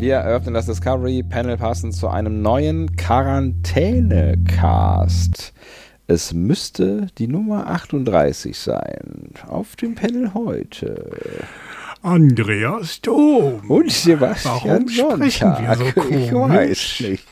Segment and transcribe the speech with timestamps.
[0.00, 5.52] Wir eröffnen das Discovery Panel passend zu einem neuen Quarantäne-Cast.
[6.06, 9.34] Es müsste die Nummer 38 sein.
[9.46, 11.44] Auf dem Panel heute.
[12.00, 13.60] Andreas Dom.
[13.68, 16.10] Und Sebastian Warum sprechen wir so Sonntag.
[16.10, 16.56] Ich komisch?
[16.56, 17.26] weiß nicht.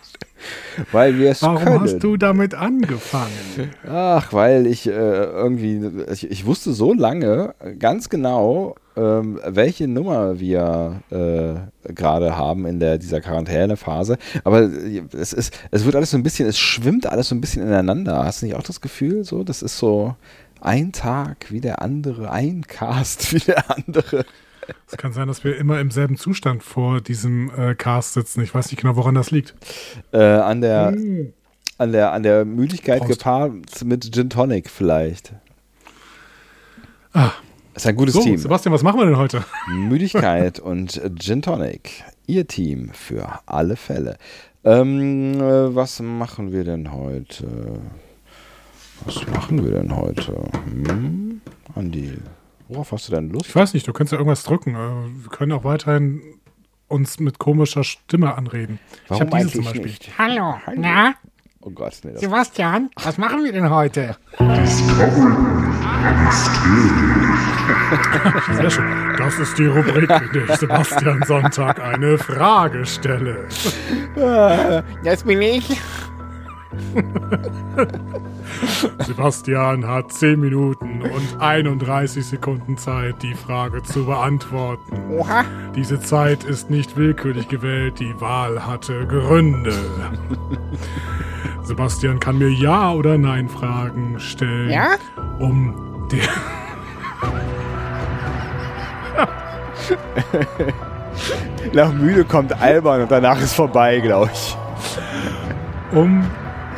[0.92, 1.80] Weil wir es Warum können.
[1.80, 3.70] hast du damit angefangen?
[3.88, 5.80] Ach, weil ich äh, irgendwie,
[6.12, 12.80] ich, ich wusste so lange ganz genau, ähm, welche Nummer wir äh, gerade haben in
[12.80, 14.18] der, dieser Quarantänephase.
[14.44, 17.40] Aber äh, es, ist, es wird alles so ein bisschen, es schwimmt alles so ein
[17.40, 18.24] bisschen ineinander.
[18.24, 19.44] Hast du nicht auch das Gefühl, so?
[19.44, 20.16] Das ist so
[20.60, 24.24] ein Tag wie der andere, ein Cast wie der andere.
[24.90, 28.42] Es kann sein, dass wir immer im selben Zustand vor diesem äh, Cast sitzen.
[28.42, 29.54] Ich weiß nicht genau, woran das liegt.
[30.12, 30.94] Äh, an, der,
[31.78, 33.20] an, der, an der Müdigkeit Prost.
[33.20, 33.52] gepaart
[33.84, 35.32] mit Gin Tonic vielleicht.
[37.12, 37.32] Ah,
[37.78, 38.36] ist ein gutes so, Team.
[38.36, 39.44] Sebastian, was machen wir denn heute?
[39.68, 42.04] Müdigkeit und Gin Tonic.
[42.26, 44.18] Ihr Team für alle Fälle.
[44.64, 47.80] Ähm, äh, was machen wir denn heute?
[49.04, 50.44] Was machen wir denn heute?
[50.64, 51.40] Hm?
[51.76, 52.18] Andi,
[52.66, 53.46] worauf hast du denn Lust?
[53.46, 54.74] Ich weiß nicht, du kannst ja irgendwas drücken.
[54.74, 56.20] Äh, wir können auch weiterhin
[56.88, 58.80] uns mit komischer Stimme anreden.
[59.04, 59.82] ich habe diese zum Beispiel.
[59.82, 60.18] nicht?
[60.18, 61.14] Hallo, na,
[61.60, 64.16] Oh Gott, nee, das Sebastian, was machen wir denn heute?
[68.52, 68.84] Sehr schön.
[69.18, 73.48] Das ist die Rubrik, in der ich Sebastian Sonntag eine Frage stelle.
[75.04, 75.68] Das bin ich.
[79.06, 84.96] Sebastian hat 10 Minuten und 31 Sekunden Zeit, die Frage zu beantworten.
[85.10, 89.72] Oha, Diese Zeit ist nicht willkürlich gewählt, die Wahl hatte Gründe.
[91.72, 94.94] Sebastian kann mir Ja- oder Nein-Fragen stellen, ja?
[95.38, 96.28] um der.
[101.74, 104.56] Nach müde kommt albern und danach ist vorbei, glaube ich.
[105.92, 106.24] um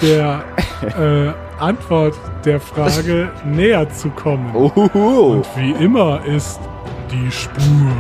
[0.02, 0.42] der
[0.98, 4.54] äh, Antwort der Frage näher zu kommen.
[4.54, 5.34] Uhuhu.
[5.34, 6.58] Und wie immer ist
[7.12, 7.92] die Spur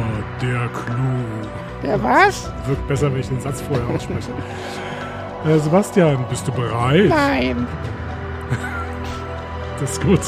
[0.42, 1.84] der Clou.
[1.84, 2.50] Der was?
[2.66, 4.30] Wirkt besser, wenn ich den Satz vorher ausspreche.
[5.46, 7.08] Äh, Sebastian, bist du bereit?
[7.08, 7.66] Nein.
[9.80, 10.20] Das ist gut.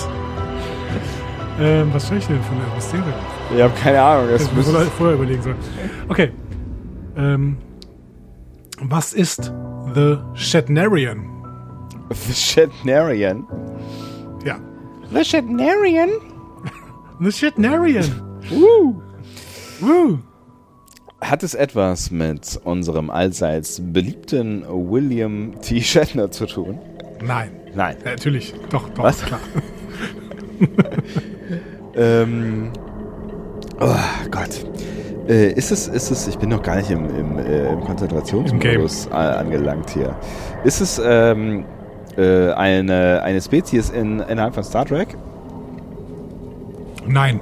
[1.61, 3.03] Ähm, was stelle ich denn von der Mysterie?
[3.55, 4.31] Ich habe keine Ahnung.
[4.31, 5.57] Das Das muss müsste man vorher überlegen sollen.
[6.09, 6.33] Okay.
[7.19, 7.59] Ähm,
[8.81, 9.53] was ist
[9.95, 11.29] The Shatnerian?
[12.09, 13.47] The Shatnerian.
[14.43, 14.59] Ja.
[15.13, 16.09] The Shatnerian?
[17.21, 18.05] The Shatnerian.
[18.51, 18.95] Uh.
[19.81, 20.19] Woo.
[21.23, 25.81] Hat es etwas mit unserem allseits beliebten William T.
[25.81, 26.79] Shatner zu tun?
[27.25, 27.53] Nein.
[27.75, 27.97] Nein.
[28.05, 28.53] Ja, natürlich.
[28.71, 29.23] Doch, doch, Was?
[29.23, 29.41] klar.
[31.95, 32.71] Ähm.
[33.81, 33.95] Oh
[34.31, 34.65] Gott.
[35.29, 39.07] Äh, ist es, ist es, ich bin noch gar nicht im, im, äh, im Konzentrationsmodus
[39.07, 40.17] äh, angelangt hier.
[40.65, 41.65] Ist es ähm,
[42.17, 45.17] äh, eine, eine Spezies in, innerhalb von Star Trek?
[47.07, 47.41] Nein.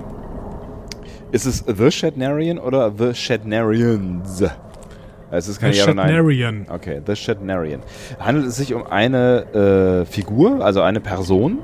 [1.33, 4.43] Ist es The Shatnerian oder The Shatnerians?
[5.31, 6.09] Es ist kein The oder Nein.
[6.09, 6.67] Shatnerian.
[6.69, 7.83] Okay, The Shatnerian.
[8.19, 11.61] Handelt es sich um eine äh, Figur, also eine Person?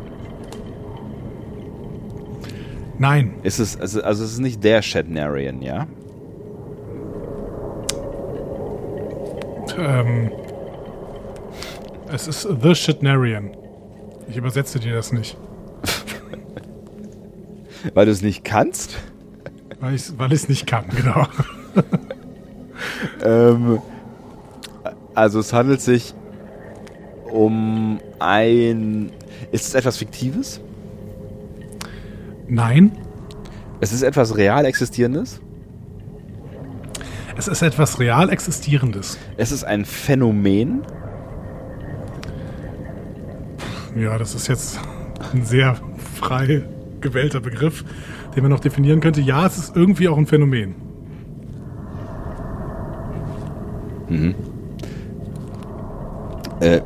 [2.98, 3.34] Nein.
[3.42, 5.88] Ist es, also, also es ist nicht der Shatnerian, ja?
[9.76, 10.30] Ähm,
[12.12, 13.50] es ist The Shatnerian.
[14.28, 15.36] Ich übersetze dir das nicht.
[17.94, 18.96] Weil du es nicht kannst?
[19.80, 21.26] Weil ich es weil ich's nicht kann, genau.
[23.24, 23.80] Ähm,
[25.14, 26.12] also es handelt sich
[27.32, 29.10] um ein...
[29.50, 30.60] Ist es etwas Fiktives?
[32.48, 32.92] Nein.
[33.80, 35.40] Es ist etwas real existierendes?
[37.38, 39.18] Es ist etwas real Existierendes.
[39.36, 40.82] Es ist ein Phänomen?
[43.94, 44.80] Ja, das ist jetzt
[45.32, 45.76] ein sehr
[46.18, 46.62] frei
[47.00, 47.84] gewählter Begriff,
[48.36, 49.20] den man noch definieren könnte.
[49.20, 50.74] Ja, es ist irgendwie auch ein Phänomen.
[56.60, 56.80] Äh,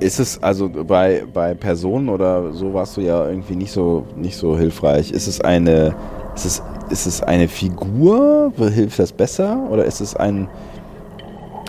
[0.00, 4.36] ist es also bei, bei Personen oder so warst du ja irgendwie nicht so nicht
[4.36, 5.10] so hilfreich.
[5.10, 5.94] Ist es eine
[6.34, 6.62] ist es
[6.92, 8.52] ist es eine Figur?
[8.56, 9.66] Hilft das besser?
[9.70, 10.48] Oder ist es ein,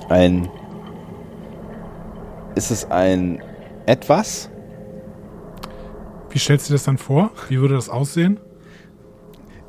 [0.09, 0.49] ein,
[2.55, 3.41] ist es ein
[3.85, 4.49] etwas?
[6.29, 7.31] Wie stellst du dir das dann vor?
[7.47, 8.39] Wie würde das aussehen?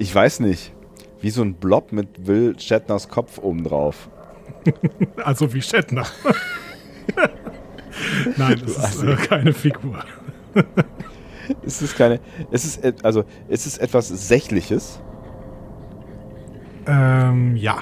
[0.05, 0.71] Ich weiß nicht.
[1.23, 4.11] Wie so ein Blob mit Will Shatners Kopf obendrauf.
[5.25, 6.05] Also wie Shatner.
[8.37, 10.05] Nein, das ist äh, keine Figur.
[11.63, 12.21] Ist es keine,
[12.51, 15.01] ist es, et- also, ist es etwas Sächliches?
[16.87, 17.79] Ähm, ja.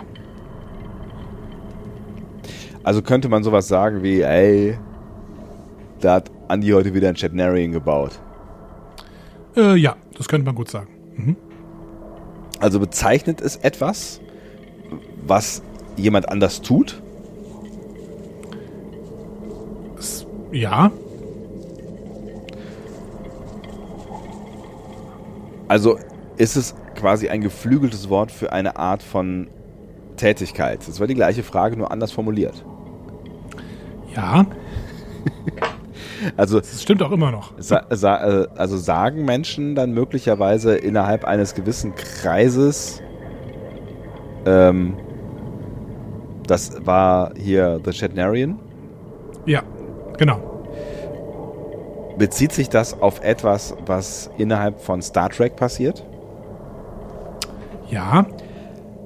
[2.85, 4.79] Also könnte man sowas sagen wie, ey,
[6.01, 8.21] da hat Andi heute wieder ein Chatnarian gebaut.
[9.57, 11.37] Äh, ja, das könnte man gut sagen.
[12.63, 14.21] Also bezeichnet es etwas,
[15.27, 15.63] was
[15.97, 17.03] jemand anders tut?
[20.53, 20.93] Ja,
[25.73, 25.99] Also
[26.37, 29.49] ist es quasi ein geflügeltes Wort für eine Art von
[30.19, 30.87] Tätigkeit?
[30.87, 32.63] Das war die gleiche Frage, nur anders formuliert.
[34.15, 34.45] ja,
[36.37, 37.53] Also, das stimmt auch immer noch.
[37.59, 43.03] sa sa äh, also sagen Menschen dann möglicherweise innerhalb eines gewissen Kreises,
[44.47, 44.97] ähm,
[46.47, 48.59] das war hier The Chatnarian?
[49.47, 49.63] Ja,
[50.19, 50.41] genau.
[52.19, 56.05] Bezieht sich das auf etwas, was innerhalb von Star Trek passiert?
[57.91, 58.27] Ja,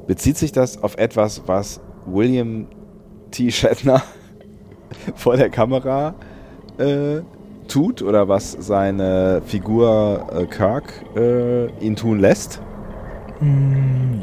[0.07, 2.69] Bezieht sich das auf etwas, was William
[3.33, 3.51] T.
[3.51, 4.03] Shatner
[5.17, 6.15] vor der Kamera
[6.79, 7.23] äh,
[7.69, 12.61] tut oder was seine Figur äh, Kirk äh, ihn tun lässt?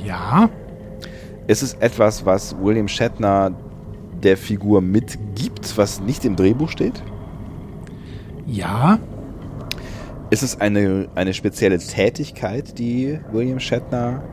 [0.04, 0.50] ja,
[1.46, 3.52] Ist es etwas, was William Shatner
[4.24, 7.04] der Figur mitgibt, was nicht im Drehbuch steht?
[8.48, 8.98] ja,
[10.32, 14.24] Ist es eine, eine spezielle Tätigkeit, die William Shatner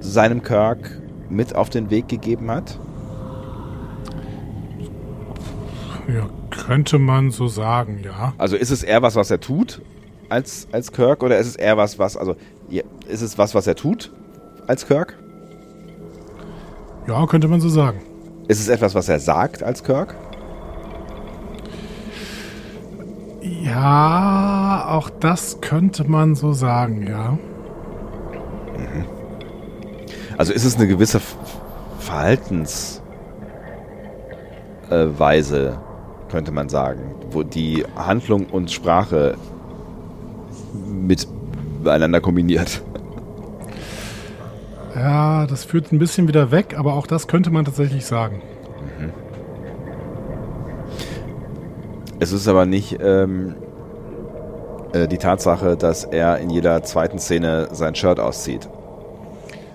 [0.00, 2.78] seinem Kirk mit auf den Weg gegeben hat?
[6.08, 6.28] ja,
[6.66, 8.32] könnte man so sagen, ja.
[8.38, 9.82] Also ist es eher was, was er tut
[10.28, 12.36] als, als Kirk oder ist es eher was, was, also
[13.08, 14.12] ist es was, was er tut
[14.66, 15.18] als Kirk?
[17.06, 18.00] Ja, könnte man so sagen.
[18.48, 20.14] Ist es etwas, was er sagt als Kirk?
[23.42, 27.38] Ja, auch das könnte man so sagen, ja.
[30.38, 31.20] Also ist es eine gewisse
[31.98, 33.00] Verhaltensweise,
[34.90, 35.91] äh,
[36.32, 39.36] könnte man sagen, wo die Handlung und Sprache
[40.88, 42.82] miteinander kombiniert.
[44.94, 48.40] Ja, das führt ein bisschen wieder weg, aber auch das könnte man tatsächlich sagen.
[52.18, 53.56] Es ist aber nicht ähm,
[54.94, 58.68] äh, die Tatsache, dass er in jeder zweiten Szene sein Shirt auszieht.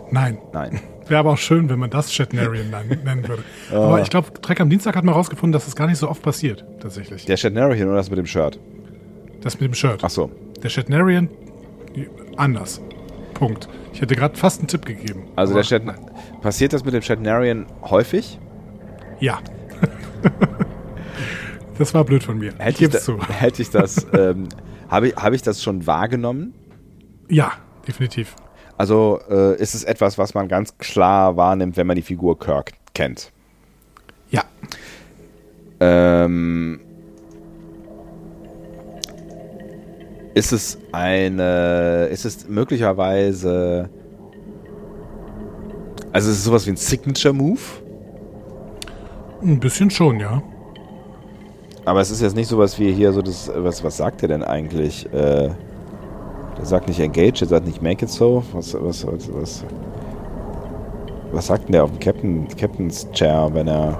[0.09, 0.79] Nein, Nein.
[1.09, 2.69] Wäre aber auch schön, wenn man das Chatnarian
[3.03, 3.43] nennen würde.
[3.71, 6.21] Aber ich glaube, Trek am Dienstag hat mal rausgefunden, dass das gar nicht so oft
[6.21, 7.25] passiert, tatsächlich.
[7.25, 8.59] Der Shatnarian oder das mit dem Shirt?
[9.41, 10.01] Das mit dem Shirt.
[10.03, 10.31] Ach so.
[10.61, 11.29] Der Chatnarian
[12.35, 12.81] anders.
[13.33, 13.67] Punkt.
[13.93, 15.23] Ich hätte gerade fast einen Tipp gegeben.
[15.35, 15.83] Also der Shat
[16.41, 18.39] passiert das mit dem Shatnarian häufig?
[19.19, 19.39] Ja.
[21.77, 22.49] das war blöd von mir.
[22.49, 24.49] ich Hätte ich, gebe da, hätte ich das, ähm,
[24.89, 26.53] habe ich, habe ich das schon wahrgenommen?
[27.29, 27.53] Ja,
[27.87, 28.35] definitiv.
[28.77, 32.73] Also äh, ist es etwas, was man ganz klar wahrnimmt, wenn man die Figur Kirk
[32.93, 33.31] kennt.
[34.29, 34.43] Ja.
[35.79, 36.79] Ähm,
[40.35, 43.89] ist es eine, ist es möglicherweise,
[46.11, 47.59] also ist es sowas wie ein Signature Move?
[49.41, 50.41] Ein bisschen schon, ja.
[51.85, 54.43] Aber es ist jetzt nicht sowas wie hier so das, was, was sagt er denn
[54.43, 55.11] eigentlich?
[55.13, 55.49] Äh,
[56.57, 58.43] der sagt nicht engage, der sagt nicht make it so.
[58.53, 59.65] Was, was, was, was,
[61.31, 63.97] was sagt denn der auf dem Captain, Captain's Chair, wenn er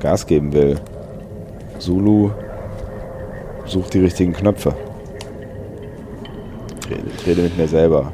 [0.00, 0.76] Gas geben will?
[1.78, 2.30] Zulu
[3.66, 4.74] sucht die richtigen Knöpfe.
[6.80, 8.12] Ich rede, ich rede mit mir selber.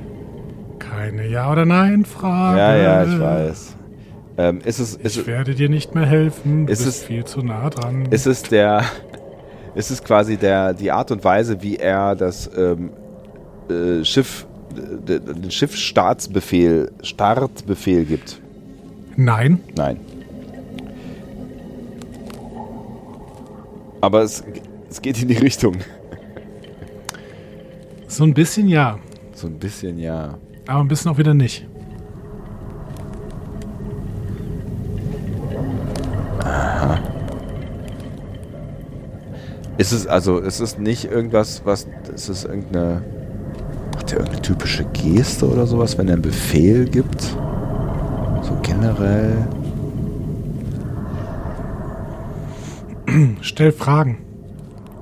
[0.79, 2.59] Keine Ja- oder Nein-Frage.
[2.59, 3.75] Ja, ja, ich weiß.
[4.39, 6.67] Ähm, ist es, ist, Ich werde dir nicht mehr helfen.
[6.67, 8.07] Du Ist bist es- viel zu nah dran.
[8.11, 8.83] Ist es der,
[9.75, 12.91] ist es quasi der, die Art und Weise, wie er das ähm,
[13.71, 14.47] äh, Schiff,
[14.77, 18.41] d- den Schiffsstartsbefehl, Startbefehl gibt?
[19.17, 19.61] Nein.
[19.77, 19.99] Nein.
[24.01, 24.45] Aber es,
[24.89, 25.77] es geht in die Richtung.
[28.07, 28.99] So ein bisschen ja.
[29.35, 30.39] So ein bisschen, ja.
[30.67, 31.67] Aber ein bisschen auch wieder nicht.
[39.77, 43.03] Ist es also, ist es nicht irgendwas, was, ist es irgendeine,
[44.09, 47.21] Hat er irgendeine typische Geste oder sowas, wenn er einen Befehl gibt?
[48.41, 49.47] So generell.
[53.43, 54.25] Stell Fragen.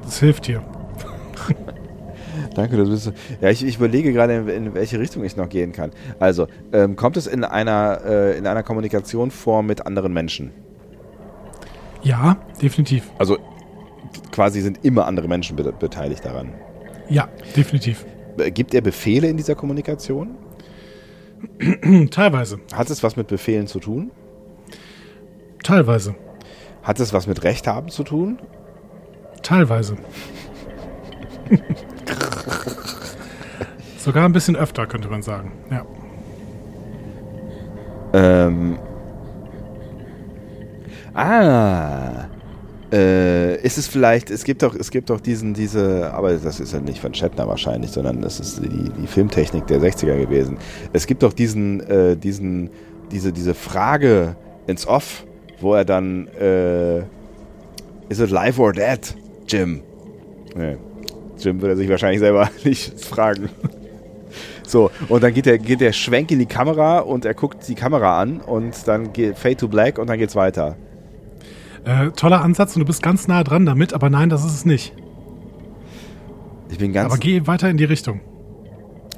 [0.03, 0.61] Das hilft dir.
[2.57, 3.13] Danke, das bist du.
[3.41, 5.93] Ja, ich, ich überlege gerade, in, in welche Richtung ich noch gehen kann.
[6.19, 10.51] Also, ähm, kommt es in einer, äh, in einer Kommunikation vor mit anderen Menschen?
[12.03, 13.09] Ja, definitiv.
[13.19, 13.39] Also,
[14.33, 16.55] quasi sind immer andere Menschen be beteiligt daran.
[17.09, 18.05] Ja, definitiv.
[18.39, 20.37] Äh, Gibt er Befehle in dieser Kommunikation?
[22.11, 22.61] Teilweise.
[22.73, 24.11] Hat es was mit Befehlen zu tun?
[25.63, 26.15] Teilweise.
[26.83, 28.39] Hat es was mit Recht haben zu tun?
[29.43, 29.97] Teilweise.
[33.99, 35.53] Sogar ein bisschen öfter, könnte man sagen.
[35.71, 35.85] Ja.
[38.13, 38.79] Ähm.
[41.15, 42.27] Ah.
[42.93, 46.73] Äh, ist es vielleicht, es gibt doch, es gibt doch diesen, diese, aber das ist
[46.73, 50.59] ja nicht von Shatner wahrscheinlich, sondern das ist die, die Filmtechnik der 60er gewesen.
[50.93, 52.71] Es gibt doch diesen, äh, diesen,
[53.11, 54.37] diese, diese Frage
[54.69, 55.25] ins Off,
[55.61, 56.99] wo er dann, äh,
[58.09, 59.17] is it live or dead,
[59.49, 59.83] Jim?
[60.55, 60.77] Nee.
[61.39, 63.49] Jim würde sich wahrscheinlich selber nicht fragen.
[64.69, 67.77] So, und dann geht der, geht der Schwenk in die Kamera und er guckt die
[67.77, 70.77] Kamera an und dann geht Fade to Black und dann geht's weiter.
[71.87, 74.65] Äh, toller Ansatz und du bist ganz nah dran damit, aber nein, das ist es
[74.67, 74.93] nicht.
[76.69, 77.13] Ich bin ganz.
[77.13, 78.21] Aber geh weiter in die Richtung.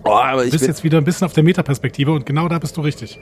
[0.05, 2.47] oh, aber Du ich bist bin, jetzt wieder ein bisschen auf der Metaperspektive und genau
[2.49, 3.19] da bist du richtig.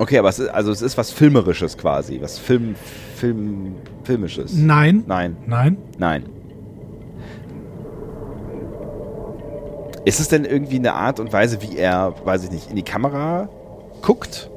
[0.00, 2.18] okay, aber es ist, also es ist was Filmerisches quasi.
[2.20, 2.74] Was Film,
[3.14, 4.52] Film, Filmisches.
[4.56, 5.04] Nein.
[5.06, 5.76] Nein, Nein.
[5.98, 6.24] nein.
[10.04, 12.82] Ist es denn irgendwie eine Art und Weise, wie er, weiß ich nicht, in die
[12.82, 13.48] Kamera
[14.02, 14.50] guckt?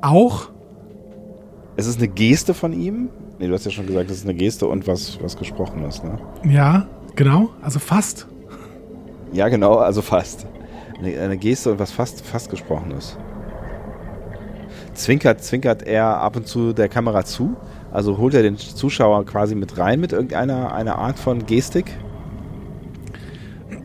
[0.00, 0.50] Auch?
[1.76, 3.10] Ist es eine Geste von ihm?
[3.38, 6.18] Nee, du hast ja schon gesagt, es ist eine Geste und was, was Gesprochenes, ne?
[6.44, 7.50] Ja, genau.
[7.60, 8.26] Also fast.
[9.32, 10.46] Ja, genau, also fast.
[10.98, 13.18] Eine, eine Geste und was fast, fast Gesprochenes.
[14.94, 17.56] Zwinkert, zwinkert er ab und zu der Kamera zu?
[17.92, 21.94] Also holt er den Zuschauer quasi mit rein mit irgendeiner einer Art von Gestik?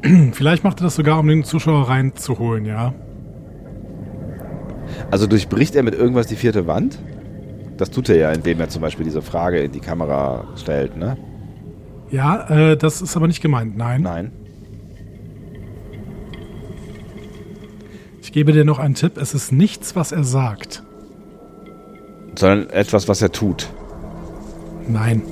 [0.31, 2.93] Vielleicht macht er das sogar, um den Zuschauer reinzuholen, ja.
[5.09, 6.97] Also durchbricht er mit irgendwas die vierte Wand?
[7.81, 11.17] Das tut er ja, indem er zum Beispiel diese Frage in die Kamera stellt, ne?
[12.11, 13.75] Ja, äh, das ist aber nicht gemeint.
[13.75, 14.03] Nein.
[14.03, 14.31] Nein.
[18.21, 19.17] Ich gebe dir noch einen Tipp.
[19.17, 20.83] Es ist nichts, was er sagt.
[22.37, 23.71] Sondern etwas, was er tut.
[24.87, 25.23] Nein.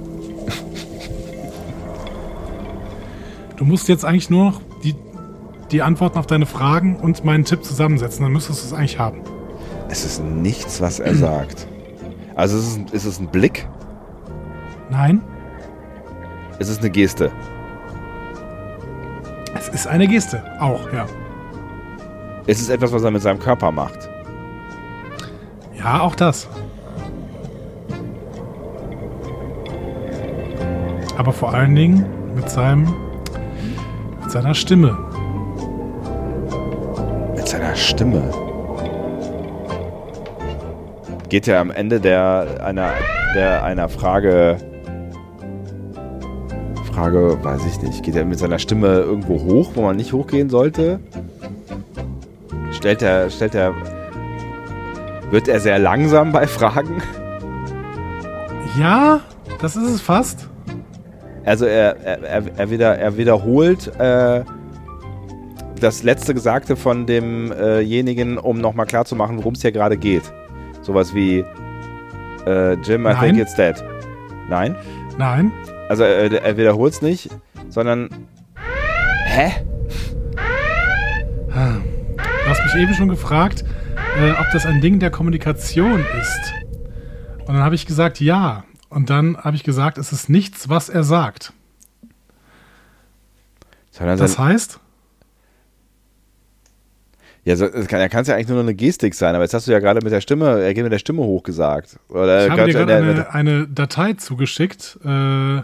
[3.57, 4.95] Du musst jetzt eigentlich nur noch die,
[5.69, 8.23] die Antworten auf deine Fragen und meinen Tipp zusammensetzen.
[8.23, 9.21] Dann müsstest du es eigentlich haben.
[9.87, 11.67] Es ist nichts, was er sagt.
[12.39, 13.67] Also ist es, ist es ein Blick?
[14.89, 15.21] Nein.
[16.57, 17.33] Ist es eine Geste?
[19.55, 20.41] Es ist eine Geste.
[20.57, 21.05] Auch, ja.
[22.45, 24.09] Ist es etwas, was er mit seinem Körper macht?
[25.77, 26.47] Ja, auch das.
[31.17, 32.05] Aber vor allen Dingen
[32.35, 32.85] mit seinem
[34.21, 34.97] mit seiner Stimme.
[37.35, 38.48] Mit seiner Stimme.
[41.29, 42.91] Geht er am Ende der einer,
[43.35, 44.57] der einer Frage.
[46.91, 48.01] Frage, weiß ich nicht.
[48.01, 50.99] Geht er mit seiner Stimme irgendwo hoch, wo man nicht hochgehen sollte?
[52.71, 53.75] Stellt er, stellt er.
[55.29, 57.03] Wird er sehr langsam bei Fragen?
[58.79, 59.21] Ja,
[59.61, 60.49] das ist es fast.
[61.45, 64.43] Also er, er, er, er, wieder, er wiederholt äh,
[65.79, 70.23] das letzte Gesagte von demjenigen, um nochmal klarzumachen, worum es hier gerade geht.
[70.81, 71.45] Sowas wie
[72.45, 73.19] äh, Jim, I Nein.
[73.19, 73.83] think it's dead.
[74.49, 74.75] Nein?
[75.17, 75.51] Nein.
[75.89, 77.29] Also er, er wiederholt es nicht,
[77.69, 78.09] sondern
[79.25, 79.51] Hä?
[81.53, 83.63] Du hast mich eben schon gefragt,
[84.19, 86.53] äh, ob das ein Ding der Kommunikation ist.
[87.39, 88.63] Und dann habe ich gesagt, ja.
[88.89, 91.53] Und dann habe ich gesagt, es ist nichts, was er sagt.
[93.91, 94.79] Sondern Das heißt,
[97.45, 99.43] ja, so, es kann, er kann es ja eigentlich nur noch eine Gestik sein, aber
[99.43, 101.99] jetzt hast du ja gerade mit der Stimme, er geht mit der Stimme hochgesagt.
[102.09, 104.99] Oder ich habe dir gerade eine, eine Datei zugeschickt.
[105.03, 105.61] Äh,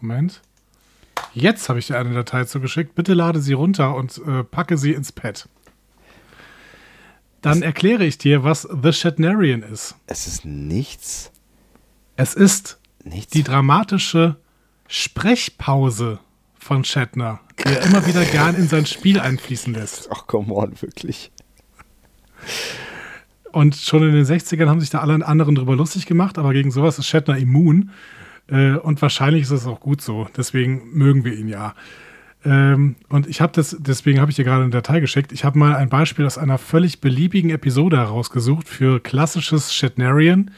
[0.00, 0.42] Moment.
[1.34, 2.94] Jetzt habe ich dir eine Datei zugeschickt.
[2.94, 5.48] Bitte lade sie runter und äh, packe sie ins Pad.
[7.42, 9.94] Dann erkläre ich dir, was The Shatnerian ist.
[10.06, 11.32] Es ist nichts.
[12.16, 13.32] Es ist Nichts.
[13.32, 14.36] die dramatische
[14.88, 16.18] Sprechpause
[16.60, 20.08] von Shatner, die er immer wieder gern in sein Spiel einfließen lässt.
[20.12, 21.32] Ach, come on, wirklich.
[23.50, 26.70] Und schon in den 60ern haben sich da alle anderen drüber lustig gemacht, aber gegen
[26.70, 27.90] sowas ist Shatner immun.
[28.46, 30.28] Äh, und wahrscheinlich ist es auch gut so.
[30.36, 31.74] Deswegen mögen wir ihn ja.
[32.44, 35.32] Ähm, und ich habe das, deswegen habe ich dir gerade eine Datei geschickt.
[35.32, 40.50] Ich habe mal ein Beispiel aus einer völlig beliebigen Episode herausgesucht für klassisches Shatnerian.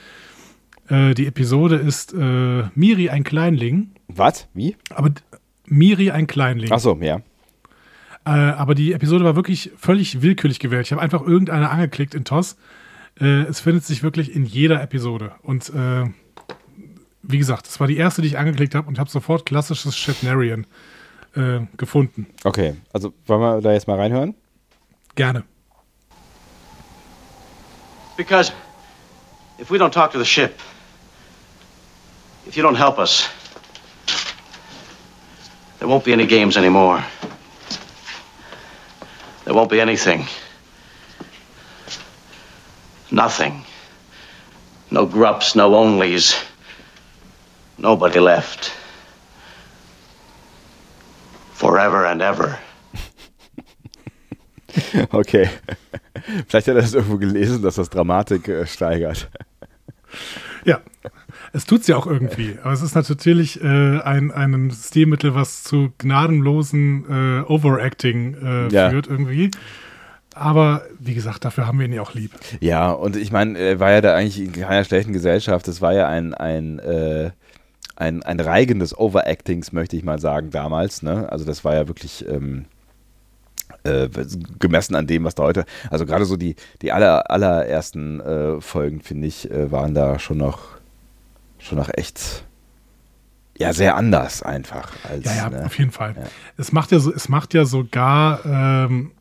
[0.88, 3.92] Äh, die Episode ist äh, Miri ein Kleinling.
[4.08, 4.48] Was?
[4.54, 4.76] Wie?
[4.94, 5.10] Aber
[5.72, 6.70] Miri ein Kleinling.
[6.70, 7.22] Achso, ja.
[8.24, 10.86] Äh, aber die Episode war wirklich völlig willkürlich gewählt.
[10.86, 12.56] Ich habe einfach irgendeine angeklickt in TOS.
[13.20, 15.32] Äh, es findet sich wirklich in jeder Episode.
[15.42, 16.04] Und äh,
[17.22, 20.66] wie gesagt, das war die erste, die ich angeklickt habe und habe sofort klassisches Shatnerian
[21.34, 22.26] äh, gefunden.
[22.44, 24.34] Okay, also wollen wir da jetzt mal reinhören?
[25.14, 25.44] Gerne.
[28.16, 28.52] Because
[29.58, 30.52] if we don't talk to the ship,
[32.46, 33.28] if you don't help us,
[35.82, 37.04] there won't be any games anymore.
[39.44, 40.28] There won't be anything.
[43.10, 43.64] Nothing.
[44.92, 46.40] No grups, no onlys.
[47.78, 48.72] Nobody left.
[51.54, 52.60] Forever and ever.
[55.12, 55.50] Okay.
[56.48, 59.28] Vielleicht hat er das irgendwo gelesen, dass das Dramatik äh, steigert.
[60.64, 60.80] Ja,
[61.52, 62.56] es tut's ja auch irgendwie.
[62.62, 63.66] Aber es ist natürlich äh,
[64.00, 68.90] ein, ein Stilmittel, was zu gnadenlosen äh, Overacting äh, Ja.
[68.90, 69.50] führt irgendwie.
[70.34, 72.30] Aber wie gesagt, dafür haben wir ihn ja auch lieb.
[72.60, 75.68] Ja, und ich meine, er war ja da eigentlich in keiner schlechten Gesellschaft.
[75.68, 77.30] Es war ja ein, ein, äh,
[77.96, 81.02] ein, ein Reigen des Overactings, möchte ich mal sagen, damals.
[81.02, 81.30] Ne?
[81.30, 82.64] Also das war ja wirklich ähm,
[83.84, 84.08] äh,
[84.58, 89.00] gemessen an dem, was da heute, also gerade so die, die aller, allerersten äh, Folgen,
[89.02, 90.60] finde ich, äh, waren da schon noch,
[91.62, 92.44] schon noch echt,
[93.56, 94.92] ja, sehr anders einfach.
[95.08, 95.64] Als, Ja, ja, ne?
[95.66, 96.14] auf jeden Fall.
[96.16, 96.24] Ja.
[96.56, 99.12] Es macht ja so, es macht ja sogar ähm,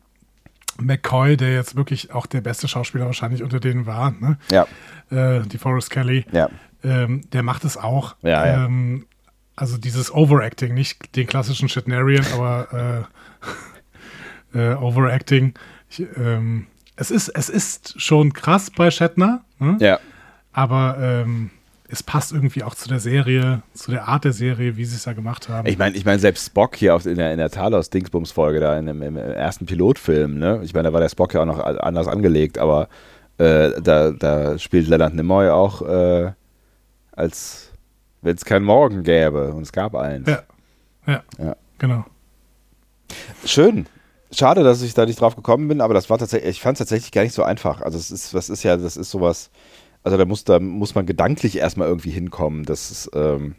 [0.80, 4.38] McCoy, der jetzt wirklich auch der beste Schauspieler wahrscheinlich unter denen war, ne?
[4.50, 4.66] Ja,
[5.10, 6.48] äh, die Forrest Kelly, ja,
[6.82, 8.16] ähm, der macht es auch.
[8.22, 8.64] Ja.
[8.64, 9.06] Ähm,
[9.54, 13.06] also dieses Overacting, nicht den klassischen Shatnerian, aber
[14.54, 15.54] äh, äh, Overacting.
[15.90, 19.76] Ich, ähm, es, ist, es ist schon krass bei Shatner, ne?
[19.78, 19.98] ja.
[20.52, 21.50] aber ähm,
[21.92, 25.04] es passt irgendwie auch zu der Serie, zu der Art der Serie, wie sie es
[25.04, 25.68] da gemacht haben.
[25.68, 28.86] Ich meine, ich meine, selbst Spock hier auf, in der, in der Talos-Dingsbums-Folge da in
[28.86, 30.60] dem, im ersten Pilotfilm, ne?
[30.64, 32.88] Ich meine, da war der Spock ja auch noch anders angelegt, aber
[33.36, 36.32] äh, da, da spielt Leonard Nimoy auch äh,
[37.12, 37.70] als
[38.22, 40.28] wenn es keinen Morgen gäbe und es gab eins.
[40.28, 40.42] Ja.
[41.06, 41.56] Ja, Ja.
[41.78, 42.04] genau.
[43.44, 43.86] Schön.
[44.30, 46.78] Schade, dass ich da nicht drauf gekommen bin, aber das war tatsächlich, ich fand es
[46.78, 47.82] tatsächlich gar nicht so einfach.
[47.82, 49.50] Also es ist, das ist ja, das ist sowas,
[50.02, 52.64] also da muss, da muss man gedanklich erstmal irgendwie hinkommen.
[52.64, 53.54] Das ist, ähm,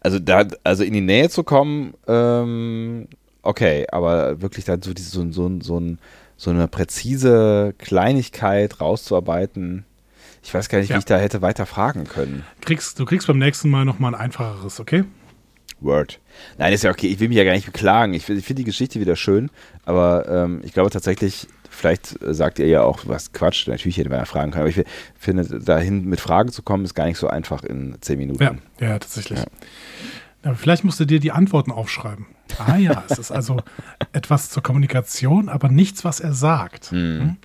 [0.00, 3.08] also da, also in die Nähe zu kommen, ähm,
[3.42, 5.98] okay, aber wirklich dann so, diese, so, so, so, ein,
[6.36, 9.84] so eine präzise Kleinigkeit rauszuarbeiten,
[10.42, 10.96] ich weiß gar nicht, Ja.
[10.96, 12.44] wie ich da hätte weiter fragen können.
[12.60, 15.04] Kriegst, du kriegst beim nächsten Mal nochmal ein einfacheres, okay?
[15.80, 16.20] Word.
[16.58, 17.06] Nein, ist ja okay.
[17.08, 18.14] Ich will mich ja gar nicht beklagen.
[18.14, 19.50] Ich, ich finde die Geschichte wieder schön,
[19.84, 23.68] aber ähm, ich glaube tatsächlich, vielleicht äh, sagt ihr ja auch was Quatsch.
[23.68, 24.84] Natürlich hätte man ja fragen können, aber ich fi-
[25.18, 28.42] finde, dahin mit Fragen zu kommen, ist gar nicht so einfach in zehn Minuten.
[28.42, 29.40] Ja, ja, tatsächlich.
[30.42, 32.26] Aber vielleicht musst du dir die Antworten aufschreiben.
[32.58, 33.60] Ah ja, es ist also
[34.12, 36.90] etwas zur Kommunikation, aber nichts, was er sagt.
[36.92, 37.36] Hm?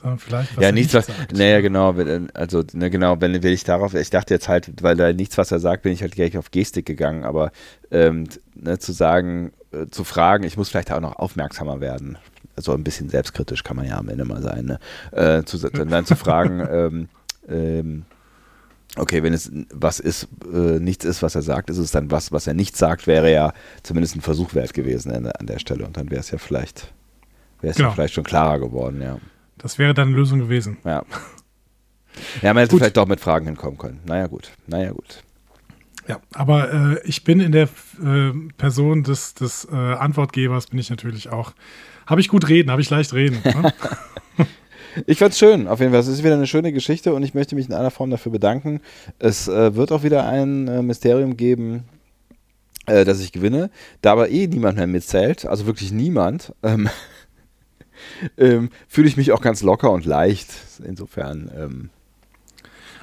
[0.00, 1.16] Sondern vielleicht, was ja, nichts, nicht was.
[1.16, 1.32] sagt.
[1.36, 1.94] Naja, genau.
[2.34, 3.94] Also, ne, genau, wenn, wenn ich darauf.
[3.94, 6.50] Ich dachte jetzt halt, weil da nichts, was er sagt, bin ich halt gleich auf
[6.50, 7.50] Gestik gegangen, aber
[7.90, 12.16] ähm, ne, zu sagen, äh, zu fragen, ich muss vielleicht auch noch aufmerksamer werden.
[12.56, 14.78] Also ein bisschen selbstkritisch kann man ja am Ende mal sein, ne?
[15.12, 17.08] Äh, zu, dann, dann zu fragen, ähm,
[17.48, 18.04] ähm,
[18.96, 22.32] okay, wenn es was ist, äh, nichts ist, was er sagt, ist es dann was,
[22.32, 25.58] was er nicht sagt, wäre ja zumindest ein Versuch wert gewesen an, der- an der
[25.58, 26.92] Stelle und dann wäre es ja vielleicht,
[27.60, 27.90] wäre es Genau.
[27.90, 29.18] ja vielleicht schon klarer geworden, ja.
[29.58, 30.78] Das wäre dann eine Lösung gewesen.
[30.84, 31.04] Ja.
[32.42, 32.80] Ja, man hätte Gut.
[32.80, 34.00] vielleicht doch mit Fragen hinkommen können.
[34.04, 34.50] Naja, gut.
[34.66, 35.22] Naja, gut.
[36.08, 37.68] Ja, aber äh, ich bin in der
[38.02, 41.52] äh, Person des, des äh, Antwortgebers, bin ich natürlich auch.
[42.06, 43.40] Habe ich gut reden, habe ich leicht reden.
[43.44, 43.72] Ne?
[45.06, 46.00] Ich fand's schön, auf jeden Fall.
[46.00, 48.80] Es ist wieder eine schöne Geschichte und ich möchte mich in einer Form dafür bedanken.
[49.18, 51.84] Es äh, wird auch wieder ein äh, Mysterium geben,
[52.86, 53.70] äh, dass ich gewinne.
[54.02, 56.88] Da aber eh niemand mehr mitzählt, also wirklich niemand, ähm,
[58.36, 60.48] ähm, fühle ich mich auch ganz locker und leicht.
[60.84, 61.90] Insofern, ähm,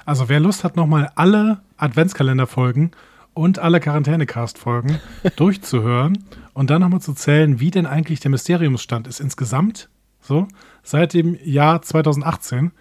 [0.05, 2.91] Also wer Lust hat, nochmal alle Adventskalenderfolgen
[3.33, 4.99] und alle Quarantäne-Cast-Folgen
[5.35, 9.89] durchzuhören und dann nochmal zu zählen, wie denn eigentlich der Mysteriumsstand ist insgesamt,
[10.21, 10.47] so,
[10.83, 12.71] seit dem Jahr 2018,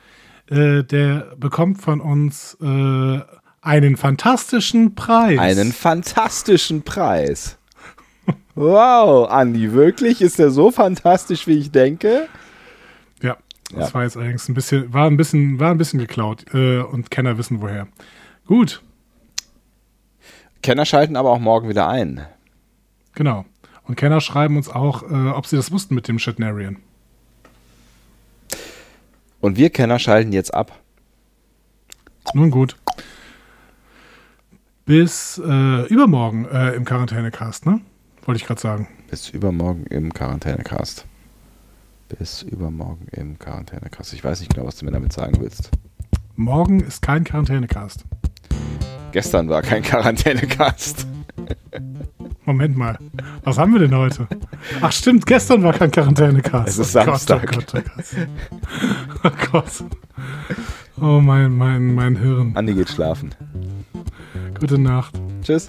[0.48, 3.20] äh, der bekommt von uns äh,
[3.60, 5.38] einen fantastischen Preis.
[5.38, 7.58] einen fantastischen Preis.
[8.54, 10.20] Wow, Andi, wirklich?
[10.22, 12.28] Ist der so fantastisch, wie ich denke?
[13.20, 13.36] Ja,
[13.72, 13.94] das Ja.
[13.94, 17.36] war jetzt allerdings ein bisschen, war ein bisschen, war ein bisschen geklaut äh, und Kenner
[17.36, 17.88] wissen woher.
[18.46, 18.82] Gut,
[20.62, 22.24] Kenner schalten aber auch morgen wieder ein.
[23.14, 23.44] Genau.
[23.86, 26.76] Und Kenner schreiben uns auch, äh, ob sie das wussten mit dem Shatnarian.
[29.40, 30.78] Und wir Kenner schalten jetzt ab.
[32.32, 32.76] Nun gut.
[34.86, 37.80] Bis äh, übermorgen äh, im Quarantänecast, ne?
[38.24, 38.88] Wollte ich gerade sagen.
[39.10, 41.04] Bis übermorgen im Quarantänecast.
[42.18, 44.14] Bis übermorgen im Quarantänecast.
[44.14, 45.70] Ich weiß nicht genau, was du mir damit sagen willst.
[46.36, 48.04] Morgen ist kein Quarantänecast.
[49.12, 51.06] Gestern war kein Quarantänecast.
[52.46, 52.98] Moment mal.
[53.42, 54.26] Was haben wir denn heute?
[54.80, 56.68] Ach stimmt, gestern war kein Quarantänecast.
[56.68, 57.50] Es ist Oh Gott, Samstag.
[57.52, 58.28] Oh Gott, oh Gott.
[59.24, 59.84] Oh Gott.
[61.00, 62.52] Oh mein, mein, mein Hirn.
[62.56, 63.34] Andi geht schlafen.
[64.58, 65.14] Gute Nacht.
[65.42, 65.68] Tschüss.